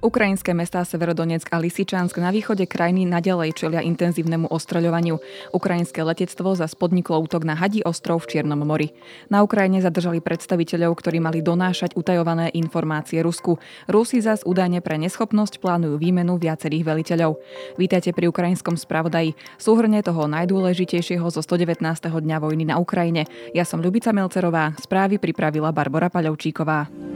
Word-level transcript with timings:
Ukrajinské 0.00 0.56
mestá 0.56 0.80
Severodonetsk 0.80 1.52
a 1.52 1.60
Lisičansk 1.60 2.16
na 2.24 2.32
východe 2.32 2.64
krajiny 2.64 3.04
nadalej 3.04 3.52
čelia 3.52 3.84
intenzívnemu 3.84 4.48
ostreľovaniu. 4.48 5.20
Ukrajinské 5.52 6.00
letectvo 6.00 6.56
za 6.56 6.64
spodniklo 6.64 7.20
útok 7.20 7.44
na 7.44 7.52
Hadí 7.52 7.84
ostrov 7.84 8.24
v 8.24 8.32
Čiernom 8.32 8.64
mori. 8.64 8.96
Na 9.28 9.44
Ukrajine 9.44 9.84
zadržali 9.84 10.24
predstaviteľov, 10.24 10.96
ktorí 10.96 11.20
mali 11.20 11.44
donášať 11.44 12.00
utajované 12.00 12.48
informácie 12.56 13.20
Rusku. 13.20 13.60
Rusi 13.92 14.24
zas 14.24 14.40
údajne 14.40 14.80
pre 14.80 14.96
neschopnosť 14.96 15.60
plánujú 15.60 16.00
výmenu 16.00 16.40
viacerých 16.40 16.88
veliteľov. 16.88 17.36
Vítajte 17.76 18.16
pri 18.16 18.32
ukrajinskom 18.32 18.80
spravodaji. 18.80 19.36
Súhrne 19.60 20.00
toho 20.00 20.24
najdôležitejšieho 20.32 21.28
zo 21.28 21.44
119. 21.44 21.84
dňa 22.08 22.36
vojny 22.40 22.72
na 22.72 22.80
Ukrajine. 22.80 23.28
Ja 23.52 23.68
som 23.68 23.84
Ľubica 23.84 24.16
Melcerová, 24.16 24.72
správy 24.80 25.20
pripravila 25.20 25.76
Barbara 25.76 26.08
Paľovčíková. 26.08 27.09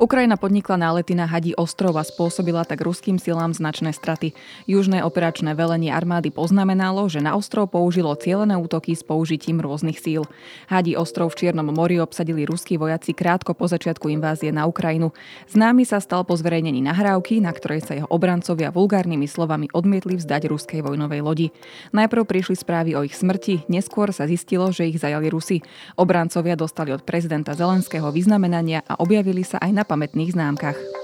Ukrajina 0.00 0.40
podnikla 0.40 0.80
nálety 0.80 1.12
na 1.12 1.28
Hadí 1.28 1.52
ostrov 1.60 1.92
a 2.00 2.08
spôsobila 2.08 2.64
tak 2.64 2.80
ruským 2.80 3.20
silám 3.20 3.52
značné 3.52 3.92
straty. 3.92 4.32
Južné 4.64 5.04
operačné 5.04 5.52
velenie 5.52 5.92
armády 5.92 6.32
poznamenalo, 6.32 7.04
že 7.12 7.20
na 7.20 7.36
ostrov 7.36 7.68
použilo 7.68 8.16
cielené 8.16 8.56
útoky 8.56 8.96
s 8.96 9.04
použitím 9.04 9.60
rôznych 9.60 10.00
síl. 10.00 10.24
Hadí 10.72 10.96
ostrov 10.96 11.36
v 11.36 11.44
Čiernom 11.44 11.68
mori 11.68 12.00
obsadili 12.00 12.48
ruskí 12.48 12.80
vojaci 12.80 13.12
krátko 13.12 13.52
po 13.52 13.68
začiatku 13.68 14.08
invázie 14.08 14.48
na 14.56 14.64
Ukrajinu. 14.64 15.12
Známy 15.52 15.84
sa 15.84 16.00
stal 16.00 16.24
po 16.24 16.32
zverejnení 16.32 16.80
nahrávky, 16.80 17.44
na 17.44 17.52
ktorej 17.52 17.84
sa 17.84 17.92
jeho 17.92 18.08
obrancovia 18.08 18.72
vulgárnymi 18.72 19.28
slovami 19.28 19.68
odmietli 19.68 20.16
vzdať 20.16 20.48
ruskej 20.48 20.80
vojnovej 20.80 21.20
lodi. 21.20 21.46
Najprv 21.92 22.24
prišli 22.24 22.56
správy 22.56 22.96
o 22.96 23.04
ich 23.04 23.12
smrti, 23.12 23.68
neskôr 23.68 24.16
sa 24.16 24.24
zistilo, 24.24 24.72
že 24.72 24.88
ich 24.88 24.96
zajali 24.96 25.28
Rusi. 25.28 25.60
Obrancovia 26.00 26.56
dostali 26.56 26.88
od 26.88 27.04
prezidenta 27.04 27.52
Zelenského 27.52 28.08
vyznamenania 28.08 28.80
a 28.88 28.96
objavili 28.96 29.44
sa 29.44 29.60
aj 29.60 29.76
na 29.76 29.84
pamätných 29.90 30.30
známkach. 30.38 30.99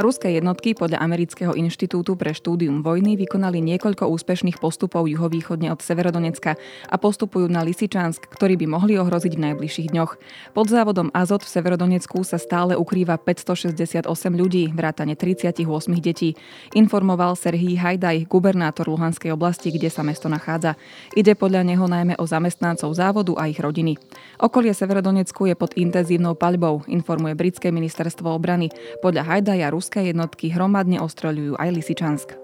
Ruské 0.00 0.32
jednotky 0.32 0.72
podľa 0.72 0.96
Amerického 1.04 1.52
inštitútu 1.52 2.16
pre 2.16 2.32
štúdium 2.32 2.80
vojny 2.80 3.20
vykonali 3.20 3.60
niekoľko 3.60 4.08
úspešných 4.08 4.56
postupov 4.56 5.04
juhovýchodne 5.04 5.68
od 5.68 5.84
Severodonecka 5.84 6.56
a 6.88 6.96
postupujú 6.96 7.52
na 7.52 7.60
Lisičansk, 7.60 8.32
ktorý 8.32 8.56
by 8.64 8.66
mohli 8.80 8.96
ohroziť 8.96 9.36
v 9.36 9.52
najbližších 9.52 9.92
dňoch. 9.92 10.12
Pod 10.56 10.72
závodom 10.72 11.12
Azot 11.12 11.44
v 11.44 11.52
Severodonecku 11.52 12.24
sa 12.24 12.40
stále 12.40 12.80
ukrýva 12.80 13.20
568 13.20 14.08
ľudí, 14.32 14.72
vrátane 14.72 15.20
38 15.20 15.68
detí. 16.00 16.32
Informoval 16.72 17.36
Serhii 17.36 17.76
Hajdaj, 17.76 18.24
gubernátor 18.24 18.88
Luhanskej 18.88 19.36
oblasti, 19.36 19.68
kde 19.68 19.92
sa 19.92 20.00
mesto 20.00 20.32
nachádza. 20.32 20.80
Ide 21.12 21.36
podľa 21.36 21.60
neho 21.60 21.84
najmä 21.84 22.16
o 22.16 22.24
zamestnancov 22.24 22.88
závodu 22.96 23.36
a 23.36 23.52
ich 23.52 23.60
rodiny. 23.60 24.00
Okolie 24.40 24.72
Severodonecku 24.72 25.44
je 25.44 25.52
pod 25.52 25.76
intenzívnou 25.76 26.40
paľbou, 26.40 26.88
informuje 26.88 27.36
britské 27.36 27.68
ministerstvo 27.68 28.32
obrany. 28.32 28.72
Podľa 29.04 29.28
Hajdaja 29.28 29.68
Rus 29.68 29.89
ruské 29.90 30.06
jednotky 30.06 30.54
hromadne 30.54 31.02
ostreľujú 31.02 31.58
aj 31.58 31.68
Lisičansk. 31.74 32.39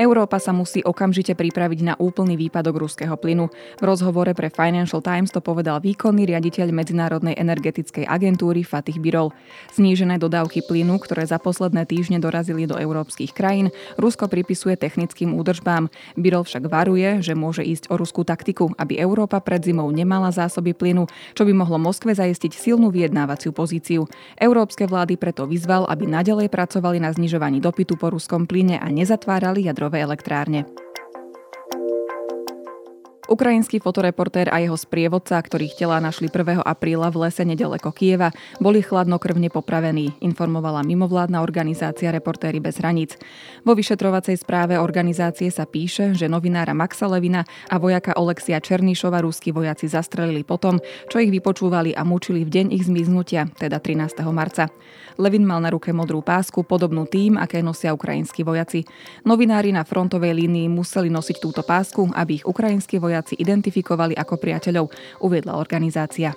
Európa 0.00 0.40
sa 0.40 0.56
musí 0.56 0.80
okamžite 0.80 1.36
pripraviť 1.36 1.84
na 1.84 1.92
úplný 2.00 2.40
výpadok 2.40 2.88
ruského 2.88 3.20
plynu. 3.20 3.52
V 3.52 3.84
rozhovore 3.84 4.32
pre 4.32 4.48
Financial 4.48 5.04
Times 5.04 5.28
to 5.28 5.44
povedal 5.44 5.76
výkonný 5.76 6.24
riaditeľ 6.24 6.72
Medzinárodnej 6.72 7.36
energetickej 7.36 8.08
agentúry 8.08 8.64
Fatih 8.64 8.96
Birol. 8.96 9.28
Znížené 9.76 10.16
dodávky 10.16 10.64
plynu, 10.64 10.96
ktoré 11.04 11.28
za 11.28 11.36
posledné 11.36 11.84
týždne 11.84 12.16
dorazili 12.16 12.64
do 12.64 12.80
európskych 12.80 13.36
krajín, 13.36 13.68
Rusko 14.00 14.32
pripisuje 14.32 14.80
technickým 14.80 15.36
údržbám. 15.36 15.92
Birol 16.16 16.48
však 16.48 16.64
varuje, 16.72 17.20
že 17.20 17.36
môže 17.36 17.60
ísť 17.60 17.92
o 17.92 18.00
ruskú 18.00 18.24
taktiku, 18.24 18.72
aby 18.80 18.96
Európa 18.96 19.36
pred 19.44 19.60
zimou 19.60 19.92
nemala 19.92 20.32
zásoby 20.32 20.72
plynu, 20.72 21.12
čo 21.36 21.44
by 21.44 21.52
mohlo 21.52 21.76
Moskve 21.76 22.16
zajistiť 22.16 22.56
silnú 22.56 22.88
vyjednávaciu 22.88 23.52
pozíciu. 23.52 24.08
Európske 24.40 24.88
vlády 24.88 25.20
preto 25.20 25.44
vyzval, 25.44 25.84
aby 25.92 26.08
nadalej 26.08 26.48
pracovali 26.48 27.04
na 27.04 27.12
znižovaní 27.12 27.60
dopytu 27.60 28.00
po 28.00 28.08
ruskom 28.08 28.48
plyne 28.48 28.80
a 28.80 28.88
nezatvárali 28.88 29.68
jadrové 29.68 29.89
jadrové 29.90 30.02
elektrárne. 30.02 30.64
Ukrajinský 33.30 33.78
fotoreportér 33.78 34.50
a 34.50 34.58
jeho 34.58 34.74
sprievodca, 34.74 35.38
ktorých 35.38 35.78
tela 35.78 36.02
našli 36.02 36.26
1. 36.26 36.66
apríla 36.66 37.14
v 37.14 37.30
lese 37.30 37.46
nedaleko 37.46 37.94
Kieva, 37.94 38.34
boli 38.58 38.82
chladnokrvne 38.82 39.46
popravení, 39.54 40.18
informovala 40.18 40.82
mimovládna 40.82 41.38
organizácia 41.38 42.10
Reportéry 42.10 42.58
bez 42.58 42.82
hraníc. 42.82 43.14
Vo 43.62 43.78
vyšetrovacej 43.78 44.34
správe 44.34 44.82
organizácie 44.82 45.46
sa 45.54 45.62
píše, 45.62 46.10
že 46.18 46.26
novinára 46.26 46.74
Maxa 46.74 47.06
Levina 47.06 47.46
a 47.70 47.78
vojaka 47.78 48.18
Olexia 48.18 48.58
Černíšova 48.58 49.22
ruskí 49.22 49.54
vojaci 49.54 49.86
zastrelili 49.86 50.42
potom, 50.42 50.82
čo 51.06 51.22
ich 51.22 51.30
vypočúvali 51.30 51.94
a 51.94 52.02
mučili 52.02 52.42
v 52.42 52.50
deň 52.50 52.66
ich 52.74 52.90
zmiznutia, 52.90 53.46
teda 53.62 53.78
13. 53.78 54.26
marca. 54.34 54.74
Levin 55.22 55.46
mal 55.46 55.62
na 55.62 55.70
ruke 55.70 55.94
modrú 55.94 56.18
pásku, 56.18 56.66
podobnú 56.66 57.06
tým, 57.06 57.38
aké 57.38 57.62
nosia 57.62 57.94
ukrajinskí 57.94 58.42
vojaci. 58.42 58.82
Novinári 59.22 59.70
na 59.70 59.86
frontovej 59.86 60.34
línii 60.34 60.66
museli 60.66 61.12
nosiť 61.12 61.36
túto 61.38 61.62
pásku, 61.62 62.10
aby 62.10 62.42
ich 62.42 62.48
ukrajinskí 62.48 62.98
vojaci 62.98 63.19
vojaci 63.20 63.36
identifikovali 63.36 64.16
ako 64.16 64.40
priateľov, 64.40 64.88
uviedla 65.20 65.60
organizácia. 65.60 66.32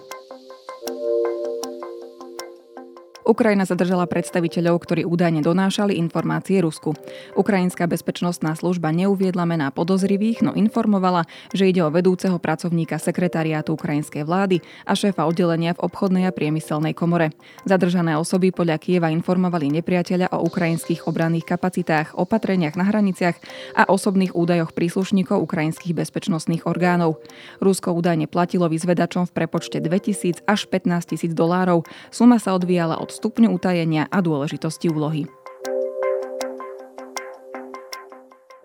Ukrajina 3.24 3.64
zadržala 3.64 4.04
predstaviteľov, 4.04 4.84
ktorí 4.84 5.08
údajne 5.08 5.40
donášali 5.40 5.96
informácie 5.96 6.60
Rusku. 6.60 6.92
Ukrajinská 7.40 7.88
bezpečnostná 7.88 8.52
služba 8.52 8.92
neuviedla 8.92 9.48
mená 9.48 9.72
podozrivých, 9.72 10.44
no 10.44 10.52
informovala, 10.52 11.24
že 11.56 11.72
ide 11.72 11.80
o 11.88 11.94
vedúceho 11.94 12.36
pracovníka 12.36 13.00
sekretariátu 13.00 13.80
ukrajinskej 13.80 14.28
vlády 14.28 14.60
a 14.84 14.92
šéfa 14.92 15.24
oddelenia 15.24 15.72
v 15.72 15.88
obchodnej 15.88 16.28
a 16.28 16.36
priemyselnej 16.36 16.92
komore. 16.92 17.32
Zadržané 17.64 18.20
osoby 18.20 18.52
podľa 18.52 18.76
Kieva 18.84 19.08
informovali 19.08 19.72
nepriateľa 19.80 20.36
o 20.36 20.44
ukrajinských 20.44 21.08
obranných 21.08 21.48
kapacitách, 21.48 22.20
opatreniach 22.20 22.76
na 22.76 22.92
hraniciach 22.92 23.40
a 23.80 23.88
osobných 23.88 24.36
údajoch 24.36 24.76
príslušníkov 24.76 25.40
ukrajinských 25.40 25.96
bezpečnostných 25.96 26.68
orgánov. 26.68 27.24
Rusko 27.64 27.96
údajne 27.96 28.28
platilo 28.28 28.68
vyzvedačom 28.68 29.32
v 29.32 29.32
prepočte 29.32 29.80
2000 29.80 30.44
až 30.44 30.68
15 30.68 31.16
tisíc 31.16 31.32
dolárov. 31.32 31.88
Suma 32.12 32.36
sa 32.36 32.52
odvíjala 32.52 33.00
od 33.00 33.13
stupňu 33.14 33.54
utajenia 33.54 34.10
a 34.10 34.18
dôležitosti 34.26 34.90
úlohy. 34.90 35.30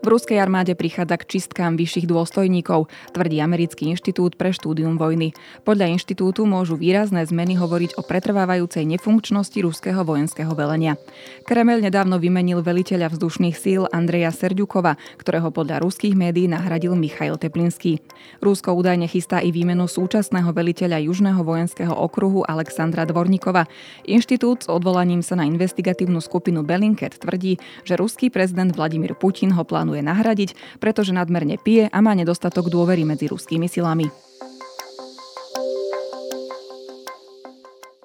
V 0.08 0.16
ruskej 0.16 0.40
armáde 0.40 0.72
prichádza 0.72 1.20
k 1.20 1.36
čistkám 1.36 1.76
vyšších 1.76 2.08
dôstojníkov, 2.08 2.88
tvrdí 3.12 3.44
Americký 3.44 3.92
inštitút 3.92 4.40
pre 4.40 4.56
štúdium 4.56 4.96
vojny. 4.96 5.36
Podľa 5.68 5.92
inštitútu 6.00 6.48
môžu 6.48 6.80
výrazné 6.80 7.28
zmeny 7.28 7.60
hovoriť 7.60 8.00
o 8.00 8.02
pretrvávajúcej 8.08 8.88
nefunkčnosti 8.88 9.60
ruského 9.60 10.00
vojenského 10.00 10.48
velenia. 10.56 10.96
Kremel 11.44 11.84
nedávno 11.84 12.16
vymenil 12.16 12.64
veliteľa 12.64 13.12
vzdušných 13.12 13.52
síl 13.52 13.84
Andreja 13.92 14.32
Serďukova, 14.32 14.96
ktorého 15.20 15.52
podľa 15.52 15.84
ruských 15.84 16.16
médií 16.16 16.48
nahradil 16.48 16.96
Michail 16.96 17.36
Teplinský. 17.36 18.00
Rusko 18.40 18.80
údajne 18.80 19.12
chystá 19.12 19.44
i 19.44 19.52
výmenu 19.52 19.84
súčasného 19.84 20.56
veliteľa 20.56 21.04
Južného 21.04 21.44
vojenského 21.44 21.92
okruhu 21.92 22.48
Alexandra 22.48 23.04
Dvornikova. 23.04 23.68
Inštitút 24.08 24.64
s 24.64 24.72
odvolaním 24.72 25.20
sa 25.20 25.36
na 25.36 25.44
investigatívnu 25.44 26.24
skupinu 26.24 26.64
Belinket 26.64 27.20
tvrdí, 27.20 27.60
že 27.84 28.00
ruský 28.00 28.32
prezident 28.32 28.72
Vladimír 28.72 29.12
Putin 29.12 29.52
ho 29.52 29.68
plánuje 29.68 29.97
plánuje 29.98 30.02
nahradiť, 30.06 30.50
pretože 30.78 31.10
nadmerne 31.10 31.58
pije 31.58 31.90
a 31.90 31.98
má 31.98 32.14
nedostatok 32.14 32.70
dôvery 32.70 33.02
medzi 33.02 33.26
ruskými 33.26 33.66
silami. 33.66 34.06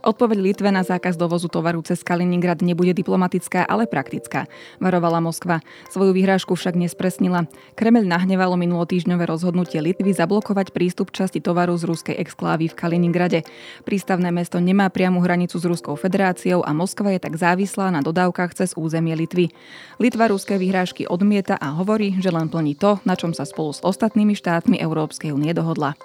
Odpoveď 0.04 0.38
Litve 0.44 0.68
na 0.68 0.84
zákaz 0.84 1.16
dovozu 1.16 1.48
tovaru 1.48 1.80
cez 1.80 2.04
Kaliningrad 2.04 2.60
nebude 2.60 2.92
diplomatická, 2.92 3.64
ale 3.64 3.88
praktická, 3.88 4.52
varovala 4.84 5.24
Moskva. 5.24 5.64
Svoju 5.88 6.12
vyhrážku 6.12 6.60
však 6.60 6.76
nespresnila. 6.76 7.48
Kremel 7.80 8.04
nahnevalo 8.04 8.60
minulotýžňové 8.60 9.24
rozhodnutie 9.24 9.80
Litvy 9.80 10.12
zablokovať 10.12 10.76
prístup 10.76 11.16
časti 11.16 11.40
tovaru 11.40 11.80
z 11.80 11.88
ruskej 11.88 12.16
exklávy 12.20 12.68
v 12.68 12.76
Kaliningrade. 12.76 13.40
Prístavné 13.88 14.28
mesto 14.36 14.60
nemá 14.60 14.92
priamu 14.92 15.24
hranicu 15.24 15.56
s 15.56 15.64
Ruskou 15.64 15.96
federáciou 15.96 16.68
a 16.68 16.76
Moskva 16.76 17.16
je 17.16 17.24
tak 17.24 17.40
závislá 17.40 17.88
na 17.88 18.04
dodávkach 18.04 18.60
cez 18.60 18.76
územie 18.76 19.16
Litvy. 19.16 19.56
Litva 20.04 20.28
ruské 20.28 20.60
vyhrážky 20.60 21.08
odmieta 21.08 21.56
a 21.56 21.80
hovorí, 21.80 22.20
že 22.20 22.28
len 22.28 22.52
plní 22.52 22.76
to, 22.76 23.00
na 23.08 23.16
čom 23.16 23.32
sa 23.32 23.48
spolu 23.48 23.72
s 23.72 23.80
ostatnými 23.80 24.36
štátmi 24.36 24.84
Európskej 24.84 25.32
únie 25.32 25.56
dohodla. 25.56 25.96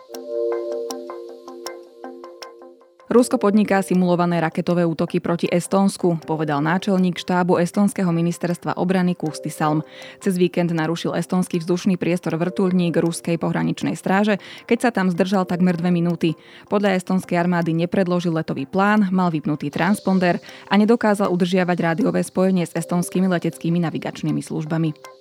Rusko 3.08 3.40
podniká 3.40 3.81
simulované 3.81 4.37
raketové 4.37 4.84
útoky 4.84 5.16
proti 5.16 5.49
Estónsku, 5.49 6.20
povedal 6.28 6.60
náčelník 6.60 7.16
štábu 7.16 7.56
Estónskeho 7.56 8.12
ministerstva 8.12 8.76
obrany 8.76 9.16
Kusty 9.16 9.49
Salm. 9.49 9.81
Cez 10.20 10.37
víkend 10.37 10.76
narušil 10.76 11.16
estónsky 11.16 11.56
vzdušný 11.56 11.96
priestor 11.96 12.37
vrtulník 12.37 13.00
ruskej 13.00 13.40
pohraničnej 13.40 13.96
stráže, 13.96 14.37
keď 14.69 14.78
sa 14.84 14.90
tam 14.93 15.08
zdržal 15.08 15.49
takmer 15.49 15.81
dve 15.81 15.88
minúty. 15.88 16.37
Podľa 16.69 17.00
estónskej 17.00 17.40
armády 17.40 17.72
nepredložil 17.72 18.37
letový 18.37 18.69
plán, 18.69 19.08
mal 19.08 19.32
vypnutý 19.32 19.72
transponder 19.72 20.37
a 20.69 20.76
nedokázal 20.76 21.32
udržiavať 21.32 21.78
rádiové 21.81 22.20
spojenie 22.20 22.69
s 22.69 22.76
estónskymi 22.76 23.25
leteckými 23.25 23.81
navigačnými 23.88 24.44
službami. 24.44 25.18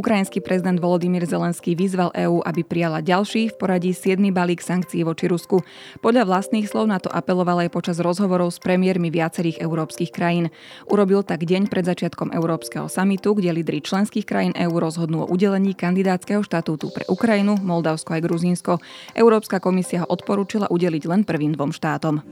Ukrajinský 0.00 0.40
prezident 0.40 0.80
Volodymyr 0.80 1.28
Zelenský 1.28 1.76
vyzval 1.76 2.08
EÚ, 2.16 2.40
aby 2.40 2.64
prijala 2.64 3.04
ďalší 3.04 3.52
v 3.52 3.54
poradí 3.60 3.92
7. 3.92 4.16
balík 4.32 4.64
sankcií 4.64 5.04
voči 5.04 5.28
Rusku. 5.28 5.60
Podľa 6.00 6.24
vlastných 6.24 6.64
slov 6.64 6.88
na 6.88 6.96
to 6.96 7.12
apeloval 7.12 7.60
aj 7.60 7.68
počas 7.68 8.00
rozhovorov 8.00 8.48
s 8.48 8.56
premiérmi 8.56 9.12
viacerých 9.12 9.60
európskych 9.60 10.08
krajín. 10.08 10.48
Urobil 10.88 11.20
tak 11.20 11.44
deň 11.44 11.68
pred 11.68 11.84
začiatkom 11.84 12.32
Európskeho 12.32 12.88
samitu, 12.88 13.36
kde 13.36 13.60
lídry 13.60 13.84
členských 13.84 14.24
krajín 14.24 14.56
EÚ 14.56 14.80
rozhodnú 14.80 15.28
o 15.28 15.28
udelení 15.28 15.76
kandidátskeho 15.76 16.40
štatútu 16.40 16.88
pre 16.96 17.04
Ukrajinu, 17.04 17.60
Moldavsko 17.60 18.16
aj 18.16 18.24
Gruzínsko. 18.24 18.80
Európska 19.12 19.60
komisia 19.60 20.08
ho 20.08 20.08
odporúčila 20.08 20.72
udeliť 20.72 21.04
len 21.12 21.28
prvým 21.28 21.52
dvom 21.52 21.76
štátom. 21.76 22.24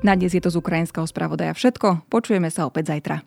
Na 0.00 0.16
dnes 0.16 0.32
je 0.32 0.40
to 0.40 0.52
z 0.52 0.56
ukrajinského 0.56 1.04
spravodaja 1.04 1.52
všetko. 1.52 2.08
Počujeme 2.08 2.48
sa 2.48 2.64
opäť 2.64 2.96
zajtra. 2.96 3.24